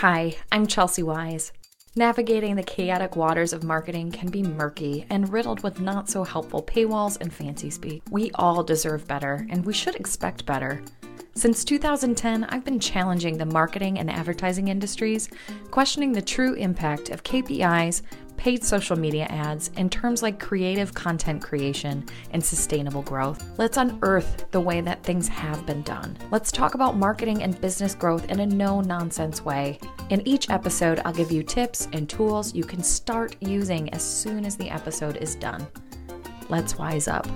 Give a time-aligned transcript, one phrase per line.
[0.00, 1.52] Hi, I'm Chelsea Wyse.
[1.94, 6.62] Navigating the chaotic waters of marketing can be murky and riddled with not so helpful
[6.62, 8.02] paywalls and fancy speak.
[8.10, 10.82] We all deserve better, and we should expect better.
[11.34, 15.30] Since 2010, I've been challenging the marketing and advertising industries,
[15.70, 18.02] questioning the true impact of KPIs,
[18.36, 23.44] paid social media ads, and terms like creative content creation and sustainable growth.
[23.58, 26.16] Let's unearth the way that things have been done.
[26.30, 29.78] Let's talk about marketing and business growth in a no nonsense way.
[30.10, 34.44] In each episode, I'll give you tips and tools you can start using as soon
[34.44, 35.66] as the episode is done.
[36.48, 37.26] Let's wise up.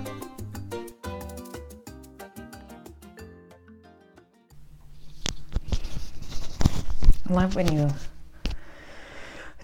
[7.29, 7.89] I love when you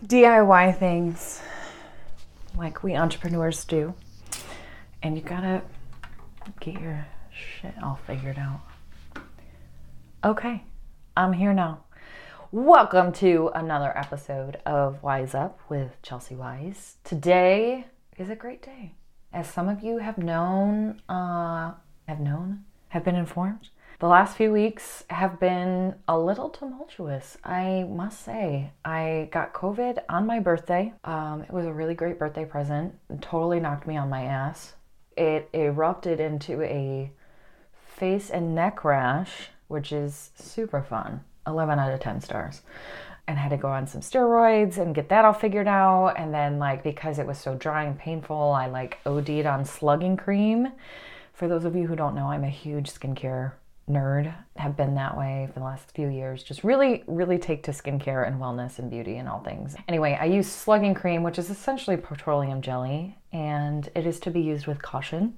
[0.06, 1.42] DIY things
[2.56, 3.96] like we entrepreneurs do.
[5.02, 5.64] And you gotta
[6.60, 8.62] get your shit all figured out.
[10.23, 10.64] Okay,
[11.16, 11.80] I'm here now.
[12.52, 16.98] Welcome to another episode of WyseUp with Chelsea Wyse.
[17.03, 17.88] Today
[18.18, 18.94] is a great day.
[19.34, 21.72] As some of you have known, uh,
[22.08, 27.84] have known, have been informed, the last few weeks have been a little tumultuous, I
[27.90, 28.72] must say.
[28.86, 30.94] I got COVID on my birthday.
[31.03, 32.94] Um, it was a really great birthday present.
[33.09, 34.73] It totally knocked me on my ass.
[35.16, 37.12] It erupted into a
[37.95, 41.22] face and neck rash, which is super fun.
[41.48, 42.62] 11 out of 10 stars.
[43.28, 46.14] And had to go on some steroids and get that all figured out.
[46.18, 50.18] And then, like, because it was so dry and painful, I like OD'd on slugging
[50.18, 50.68] cream.
[51.34, 53.53] For those of you who don't know, I'm a huge skincare
[53.90, 56.44] nerd have been that way for the last few years.
[56.44, 59.76] Just really really take to skincare and wellness and beauty and all things.
[59.88, 64.42] Anyway i use slugging cream which is essentially petroleum jelly and it is to be
[64.42, 65.36] used with caution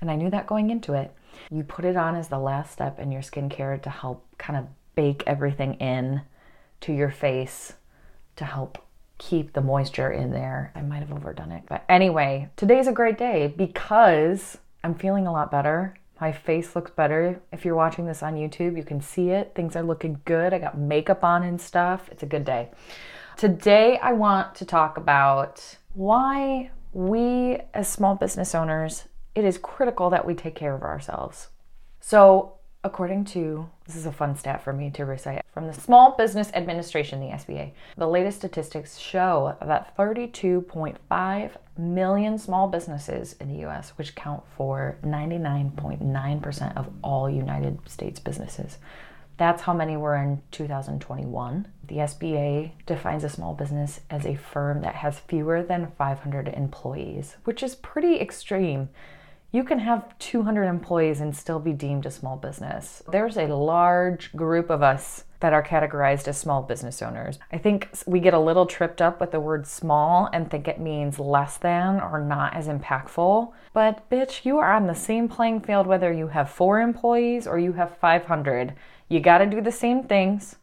[0.00, 1.14] and i knew that going into it.
[1.50, 4.66] You put it on as the last step in your skincare to help kind of
[4.94, 6.22] bake everything in
[6.80, 7.74] to your face
[8.36, 8.78] to help
[9.18, 10.72] keep the moisture in there.
[10.74, 15.32] I might have overdone it but anyway today's a great day because i'm feeling a
[15.32, 17.40] lot better my face looks better.
[17.50, 19.52] If you're watching this on YouTube, you can see it.
[19.54, 20.52] Things are looking good.
[20.52, 22.08] I got makeup on and stuff.
[22.12, 22.70] It's a good day.
[23.36, 29.04] Today, I want to talk about why we, as small business owners,
[29.34, 31.48] it is critical that we take care of ourselves.
[32.00, 36.16] So, According to, this is a fun stat for me to recite, from the Small
[36.16, 43.66] Business Administration, the SBA, the latest statistics show that 32.5 million small businesses in the
[43.66, 48.78] US, which count for 99.9% of all United States businesses,
[49.36, 51.68] that's how many were in 2021.
[51.86, 57.36] The SBA defines a small business as a firm that has fewer than 500 employees,
[57.44, 58.88] which is pretty extreme
[59.52, 63.02] you can have 200 employees and still be deemed a small business.
[63.10, 67.38] There's a large group of us that are categorized as small business owners.
[67.50, 70.78] I think we get a little tripped up with the word small and think it
[70.78, 73.52] means less than or not as impactful.
[73.72, 77.58] But bitch, you are on the same playing field whether you have four employees or
[77.58, 78.74] you have 500.
[79.08, 80.56] You gotta do the same things.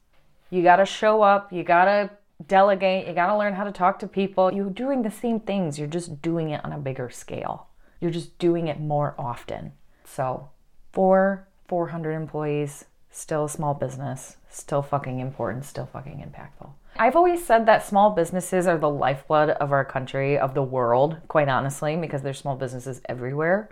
[0.50, 1.52] You gotta show up.
[1.52, 2.12] You gotta
[2.46, 3.08] delegate.
[3.08, 4.54] You gotta learn how to talk to people.
[4.54, 7.67] You're doing the same things, you're just doing it on a bigger scale.
[8.00, 9.74] You're just doing it more often.
[10.04, 10.50] So,
[10.92, 16.70] for 400 employees, still a small business, still fucking important, still fucking impactful.
[16.96, 21.18] I've always said that small businesses are the lifeblood of our country, of the world,
[21.28, 23.70] quite honestly, because there's small businesses everywhere.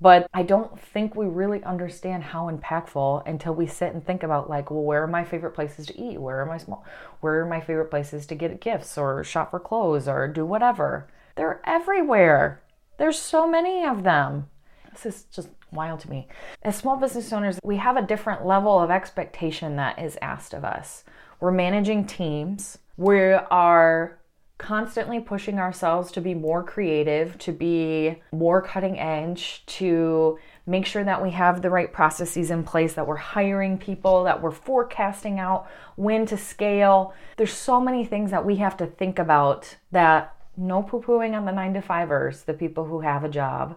[0.00, 4.50] But I don't think we really understand how impactful until we sit and think about
[4.50, 6.20] like, well, where are my favorite places to eat?
[6.20, 6.84] Where are my small
[7.20, 11.06] where are my favorite places to get gifts or shop for clothes or do whatever?
[11.36, 12.60] They're everywhere.
[12.98, 14.48] There's so many of them.
[14.92, 16.28] This is just wild to me.
[16.62, 20.64] As small business owners, we have a different level of expectation that is asked of
[20.64, 21.04] us.
[21.40, 22.78] We're managing teams.
[22.96, 24.18] We are
[24.58, 31.02] constantly pushing ourselves to be more creative, to be more cutting edge, to make sure
[31.02, 35.40] that we have the right processes in place, that we're hiring people, that we're forecasting
[35.40, 35.66] out
[35.96, 37.12] when to scale.
[37.36, 41.44] There's so many things that we have to think about that no poo pooing on
[41.44, 43.76] the nine to fivers, the people who have a job.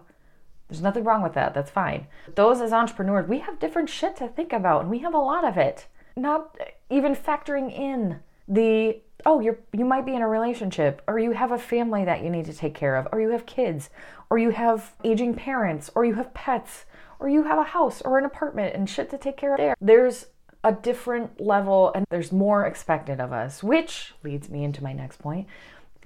[0.68, 1.54] There's nothing wrong with that.
[1.54, 2.06] That's fine.
[2.34, 5.44] Those as entrepreneurs, we have different shit to think about, and we have a lot
[5.44, 5.86] of it.
[6.16, 6.56] Not
[6.90, 11.52] even factoring in the oh, you're you might be in a relationship, or you have
[11.52, 13.90] a family that you need to take care of, or you have kids,
[14.30, 16.84] or you have aging parents, or you have pets,
[17.18, 19.74] or you have a house or an apartment and shit to take care of there.
[19.80, 20.26] There's
[20.64, 25.18] a different level and there's more expected of us, which leads me into my next
[25.20, 25.46] point,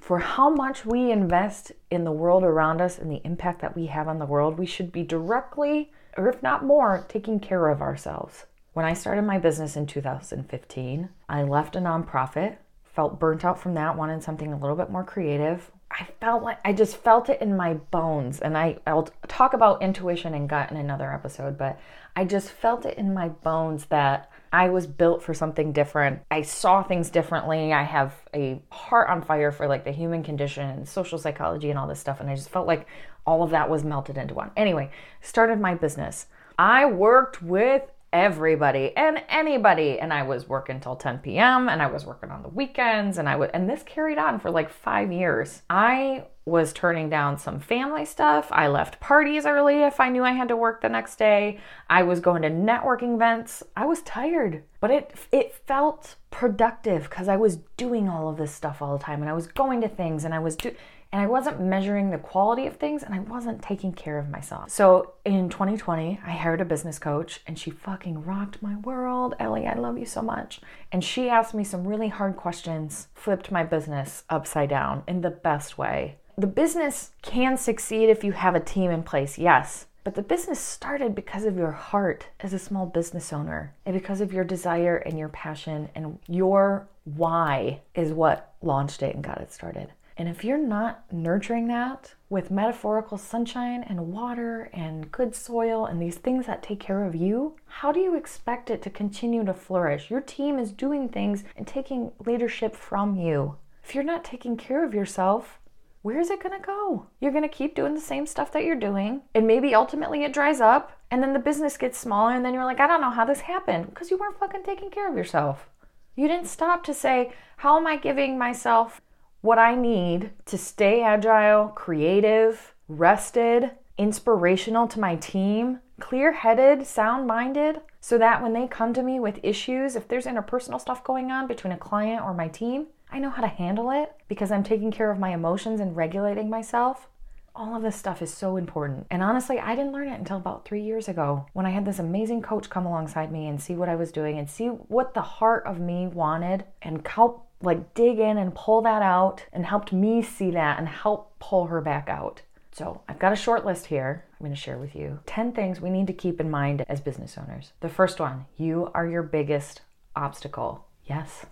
[0.00, 3.86] for how much we invest in the world around us and the impact that we
[3.86, 7.82] have on the world, we should be directly, or if not more, taking care of
[7.82, 8.46] ourselves.
[8.72, 13.74] When I started my business in 2015, I left a nonprofit, felt burnt out from
[13.74, 15.70] that, wanted something a little bit more creative.
[15.90, 18.40] I felt like I just felt it in my bones.
[18.40, 21.78] And I, I'll talk about intuition and gut in another episode, but
[22.16, 26.22] I just felt it in my bones that I was built for something different.
[26.30, 27.72] I saw things differently.
[27.72, 31.78] I have a heart on fire for like the human condition and social psychology and
[31.78, 32.20] all this stuff.
[32.20, 32.86] And I just felt like
[33.26, 34.50] all of that was melted into one.
[34.56, 36.26] Anyway, started my business.
[36.58, 37.82] I worked with
[38.12, 41.68] everybody and anybody and I was working till 10 p.m.
[41.68, 44.50] and I was working on the weekends and I would and this carried on for
[44.50, 45.62] like 5 years.
[45.70, 48.48] I was turning down some family stuff.
[48.50, 51.60] I left parties early if I knew I had to work the next day.
[51.88, 53.62] I was going to networking events.
[53.76, 58.52] I was tired, but it it felt productive cuz I was doing all of this
[58.52, 60.74] stuff all the time and I was going to things and I was do
[61.12, 64.70] and I wasn't measuring the quality of things and I wasn't taking care of myself.
[64.70, 69.34] So in 2020, I hired a business coach and she fucking rocked my world.
[69.40, 70.60] Ellie, I love you so much.
[70.92, 75.30] And she asked me some really hard questions, flipped my business upside down in the
[75.30, 76.16] best way.
[76.38, 79.86] The business can succeed if you have a team in place, yes.
[80.04, 84.20] But the business started because of your heart as a small business owner and because
[84.20, 89.40] of your desire and your passion and your why is what launched it and got
[89.40, 89.92] it started.
[90.20, 95.98] And if you're not nurturing that with metaphorical sunshine and water and good soil and
[95.98, 99.54] these things that take care of you, how do you expect it to continue to
[99.54, 100.10] flourish?
[100.10, 103.56] Your team is doing things and taking leadership from you.
[103.82, 105.58] If you're not taking care of yourself,
[106.02, 107.06] where is it going to go?
[107.18, 110.34] You're going to keep doing the same stuff that you're doing, and maybe ultimately it
[110.34, 113.08] dries up, and then the business gets smaller, and then you're like, I don't know
[113.08, 115.70] how this happened because you weren't fucking taking care of yourself.
[116.14, 119.00] You didn't stop to say, How am I giving myself
[119.40, 127.26] what I need to stay agile, creative, rested, inspirational to my team, clear headed, sound
[127.26, 131.30] minded, so that when they come to me with issues, if there's interpersonal stuff going
[131.30, 134.62] on between a client or my team, I know how to handle it because I'm
[134.62, 137.08] taking care of my emotions and regulating myself.
[137.54, 139.06] All of this stuff is so important.
[139.10, 141.98] And honestly, I didn't learn it until about three years ago when I had this
[141.98, 145.22] amazing coach come alongside me and see what I was doing and see what the
[145.22, 149.92] heart of me wanted and help like dig in and pull that out and helped
[149.92, 152.42] me see that and help pull her back out.
[152.72, 155.82] So, I've got a short list here I'm going to share with you 10 things
[155.82, 157.72] we need to keep in mind as business owners.
[157.80, 159.82] The first one you are your biggest
[160.16, 160.86] obstacle.
[161.04, 161.44] Yes,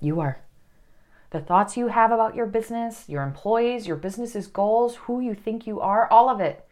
[0.00, 0.40] you are.
[1.30, 5.64] The thoughts you have about your business, your employees, your business's goals, who you think
[5.64, 6.66] you are, all of it.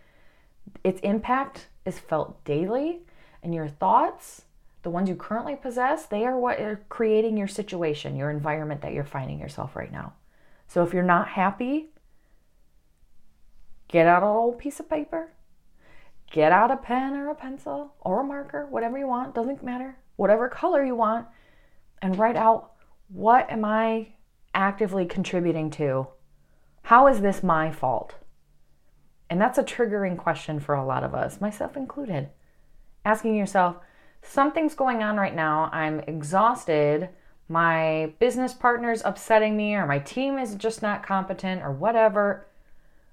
[0.82, 3.02] Its impact is felt daily,
[3.43, 4.43] and your thoughts
[4.82, 8.93] the ones you currently possess, they are what are creating your situation, your environment that
[8.93, 10.14] you're finding yourself right now.
[10.67, 11.90] So if you're not happy,
[13.88, 15.32] get out an old piece of paper,
[16.31, 19.96] get out a pen or a pencil or a marker, whatever you want, doesn't matter,
[20.17, 21.26] whatever color you want,
[22.00, 22.73] and write out
[23.08, 24.14] what am I
[24.55, 26.08] actively contributing to?
[26.82, 28.14] How is this my fault?
[29.31, 32.31] And that's a triggering question for a lot of us, myself included.
[33.05, 33.76] Asking yourself,
[34.22, 35.69] something's going on right now.
[35.72, 37.10] I'm exhausted.
[37.48, 42.46] My business partner's upsetting me, or my team is just not competent, or whatever.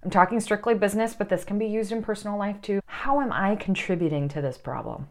[0.03, 2.79] I'm talking strictly business, but this can be used in personal life too.
[2.85, 5.09] How am I contributing to this problem?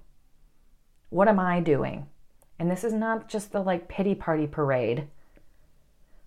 [1.11, 2.07] What am I doing?
[2.59, 5.09] And this is not just the like pity party parade.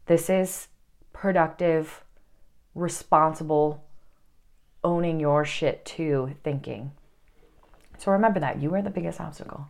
[0.06, 0.68] This is
[1.12, 2.04] productive,
[2.76, 3.84] responsible,
[4.84, 6.92] owning your shit too thinking.
[8.02, 9.68] So remember that you are the biggest obstacle.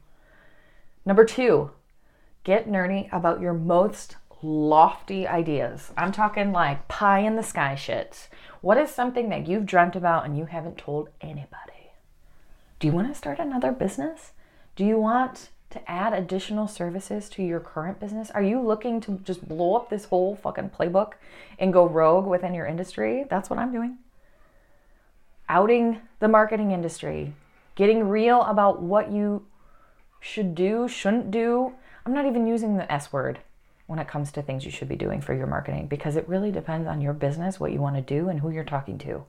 [1.06, 1.72] Number two,
[2.46, 5.92] get nerdy about your most lofty ideas.
[5.98, 8.30] I'm talking like pie in the sky shit.
[8.62, 11.92] What is something that you've dreamt about and you haven't told anybody?
[12.80, 14.32] Do you want to start another business?
[14.78, 18.32] Do you want to add additional services to your current business?
[18.32, 21.14] Are you looking to just blow up this whole fucking playbook
[21.60, 23.26] and go rogue within your industry?
[23.30, 23.98] That's what I'm doing.
[25.50, 27.34] Outing the marketing industry,
[27.76, 29.46] getting real about what you
[30.20, 31.74] should do, shouldn't do.
[32.06, 33.40] I'm not even using the S word
[33.88, 36.52] when it comes to things you should be doing for your marketing because it really
[36.52, 39.26] depends on your business, what you want to do, and who you're talking to.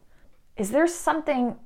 [0.56, 1.56] Is there something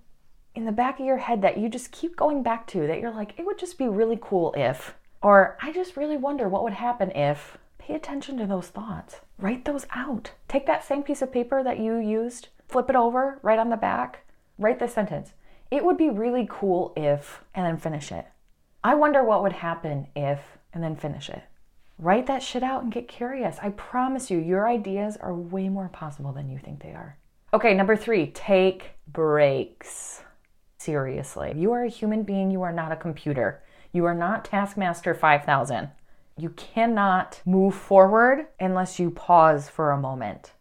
[0.55, 3.11] in the back of your head that you just keep going back to that you're
[3.11, 6.73] like, it would just be really cool if, or I just really wonder what would
[6.73, 7.59] happen if?
[7.79, 9.21] Pay attention to those thoughts.
[9.39, 10.33] Write those out.
[10.49, 13.77] Take that same piece of paper that you used, flip it over, write on the
[13.77, 14.25] back,
[14.59, 15.33] write this sentence.
[15.71, 18.27] It would be really cool if, and then finish it.
[18.85, 20.41] I wonder what would happen if,
[20.73, 21.43] and then finish it.
[21.99, 23.57] Write that shit out and get curious.
[23.63, 27.19] I promise you, your ideas are way more possible than you think they are.
[27.55, 30.23] Okay, number three, take breaks.
[30.79, 31.55] Seriously.
[31.57, 33.63] You are a human being, you are not a computer.
[33.93, 35.89] You are not Taskmaster 5000.
[36.37, 40.53] You cannot move forward unless you pause for a moment.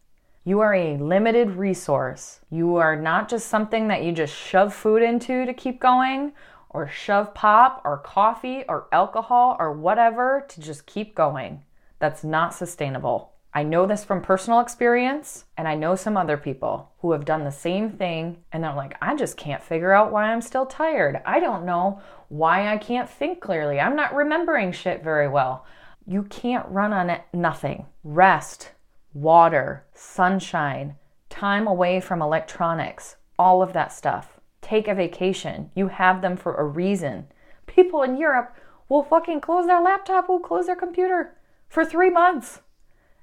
[0.48, 2.40] You are a limited resource.
[2.52, 6.34] You are not just something that you just shove food into to keep going,
[6.70, 11.64] or shove pop, or coffee, or alcohol, or whatever to just keep going.
[11.98, 13.32] That's not sustainable.
[13.56, 17.44] I know this from personal experience, and I know some other people who have done
[17.44, 21.24] the same thing, and they're like, I just can't figure out why I'm still tired.
[21.26, 23.80] I don't know why I can't think clearly.
[23.80, 25.66] I'm not remembering shit very well.
[26.06, 27.88] You can't run on it, nothing.
[28.04, 28.74] Rest,
[29.16, 30.96] water, sunshine,
[31.30, 34.40] time away from electronics, all of that stuff.
[34.62, 35.72] Take a vacation.
[35.74, 37.28] You have them for a reason.
[37.66, 38.56] People in Europe
[38.90, 41.36] will fucking close their laptop, will close their computer
[41.68, 42.62] for three months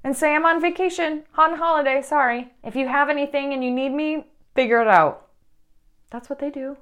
[0.02, 2.52] and say, I'm on vacation, on holiday, sorry.
[2.64, 5.28] If you have anything and you need me, figure it out.
[6.10, 6.76] That's what they do.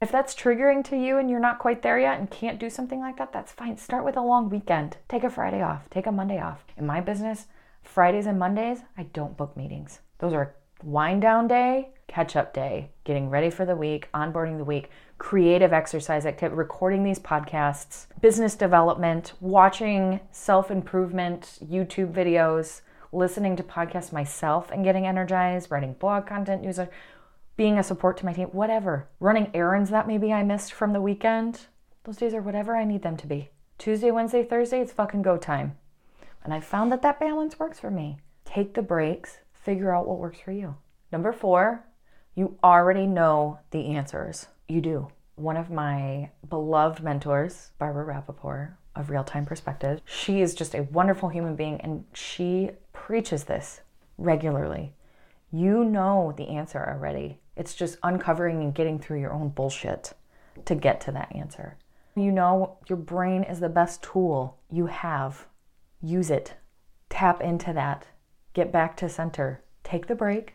[0.00, 3.00] If that's triggering to you and you're not quite there yet and can't do something
[3.00, 3.76] like that, that's fine.
[3.76, 4.98] Start with a long weekend.
[5.08, 6.64] Take a Friday off, take a Monday off.
[6.76, 7.46] In my business,
[7.86, 10.00] Fridays and Mondays, I don't book meetings.
[10.18, 14.64] Those are wind down day, catch up day, getting ready for the week, onboarding the
[14.64, 23.56] week, creative exercise activity, recording these podcasts, business development, watching self improvement YouTube videos, listening
[23.56, 26.90] to podcasts myself and getting energized, writing blog content, newsletter,
[27.56, 29.08] being a support to my team, whatever.
[29.20, 31.66] Running errands that maybe I missed from the weekend.
[32.04, 33.50] Those days are whatever I need them to be.
[33.78, 35.78] Tuesday, Wednesday, Thursday, it's fucking go time.
[36.46, 38.18] And I found that that balance works for me.
[38.44, 40.76] Take the breaks, figure out what works for you.
[41.10, 41.84] Number four,
[42.36, 44.46] you already know the answers.
[44.68, 45.08] You do.
[45.34, 50.84] One of my beloved mentors, Barbara Rappaport of Real Time Perspective, she is just a
[50.84, 53.80] wonderful human being and she preaches this
[54.16, 54.94] regularly.
[55.50, 57.40] You know the answer already.
[57.56, 60.12] It's just uncovering and getting through your own bullshit
[60.64, 61.76] to get to that answer.
[62.14, 65.48] You know your brain is the best tool you have.
[66.00, 66.54] Use it.
[67.08, 68.06] Tap into that.
[68.52, 69.62] Get back to center.
[69.84, 70.54] Take the break.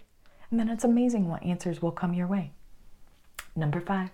[0.50, 2.52] And then it's amazing what answers will come your way.
[3.56, 4.10] Number five,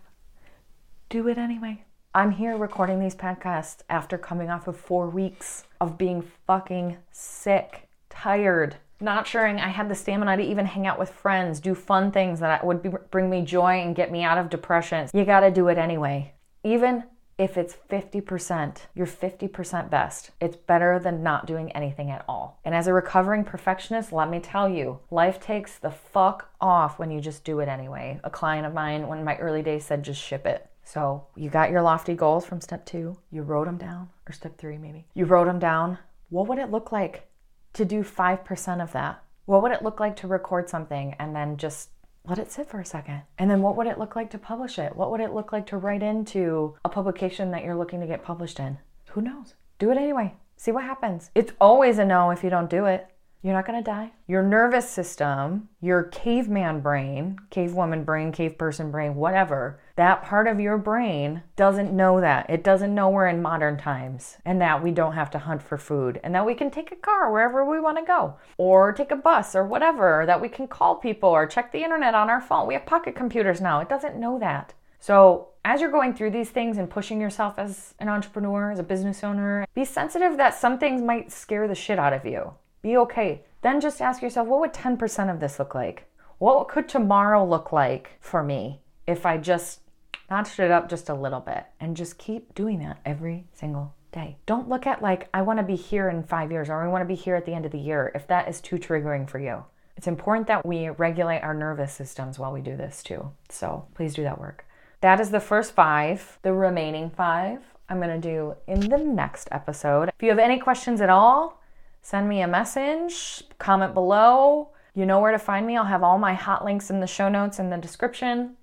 [1.09, 1.83] do it anyway.
[2.13, 7.87] I'm here recording these podcasts after coming off of four weeks of being fucking sick,
[8.09, 12.11] tired, not sure I had the stamina to even hang out with friends, do fun
[12.11, 15.07] things that would be, bring me joy and get me out of depression.
[15.13, 16.33] You gotta do it anyway.
[16.63, 17.03] Even
[17.37, 20.31] if it's 50%, you're 50% best.
[20.41, 22.59] It's better than not doing anything at all.
[22.65, 27.11] And as a recovering perfectionist, let me tell you, life takes the fuck off when
[27.11, 28.19] you just do it anyway.
[28.23, 30.67] A client of mine, when my early days, said just ship it.
[30.83, 34.57] So you got your lofty goals from step two, you wrote them down, or step
[34.57, 35.05] three maybe.
[35.13, 35.99] You wrote them down.
[36.29, 37.27] What would it look like
[37.73, 39.21] to do 5% of that?
[39.45, 41.89] What would it look like to record something and then just
[42.27, 43.21] let it sit for a second.
[43.37, 44.95] And then what would it look like to publish it?
[44.95, 48.23] What would it look like to write into a publication that you're looking to get
[48.23, 48.77] published in?
[49.11, 49.53] Who knows?
[49.79, 50.33] Do it anyway.
[50.57, 51.31] See what happens.
[51.35, 53.07] It's always a no if you don't do it.
[53.43, 54.11] You're not to die.
[54.27, 60.59] Your nervous system, your caveman brain, cavewoman brain, cave person brain, whatever, that part of
[60.59, 62.47] your brain doesn't know that.
[62.49, 65.75] It doesn't know we're in modern times and that we don't have to hunt for
[65.75, 69.09] food and that we can take a car wherever we want to go or take
[69.09, 72.39] a bus or whatever, that we can call people or check the internet on our
[72.39, 72.67] phone.
[72.67, 73.79] We have pocket computers now.
[73.79, 74.75] It doesn't know that.
[74.99, 78.83] So, as you're going through these things and pushing yourself as an entrepreneur, as a
[78.83, 82.53] business owner, be sensitive that some things might scare the shit out of you.
[82.83, 83.41] Be okay.
[83.63, 86.07] Then just ask yourself, what would 10% of this look like?
[86.37, 89.81] What could tomorrow look like for me if I just
[90.29, 94.37] notched it up just a little bit and just keep doing that every single day?
[94.45, 97.01] Don't look at like, I want to be here in five years or I want
[97.01, 99.39] to be here at the end of the year if that is too triggering for
[99.39, 99.63] you.
[99.95, 103.31] It's important that we regulate our nervous systems while we do this too.
[103.49, 104.65] So please do that work.
[105.01, 106.39] That is the first five.
[106.43, 110.09] The remaining five I'm going to do in the next episode.
[110.09, 111.61] If you have any questions at all,
[112.01, 114.69] send me a message, comment below.
[114.93, 115.77] You know where to find me.
[115.77, 118.57] I'll have all my hot links in the show notes and the description.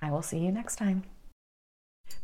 [0.00, 1.04] I will see you next time.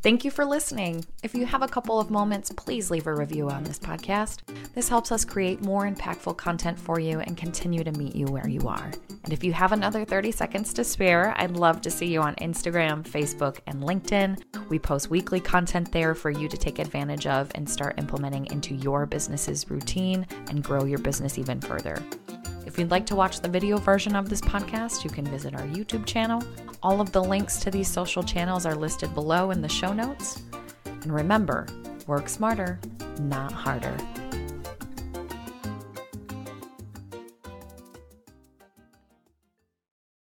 [0.03, 1.05] Thank you for listening.
[1.23, 4.41] If you have a couple of moments, please leave a review on this podcast.
[4.75, 8.49] This helps us create more impactful content for you and continue to meet you where
[8.49, 8.91] you are.
[9.23, 12.35] And if you have another 30 seconds to spare, I'd love to see you on
[12.37, 14.43] Instagram, Facebook, and LinkedIn.
[14.69, 18.75] We post weekly content there for you to take advantage of and start implementing into
[18.75, 22.03] your business's routine and grow your business even further.
[22.65, 25.67] If you'd like to watch the video version of this podcast, you can visit our
[25.67, 26.43] YouTube channel.
[26.83, 30.43] All of the links to these social channels are listed below in the show notes.
[30.85, 31.67] And remember,
[32.07, 32.79] work smarter,
[33.21, 33.97] not harder.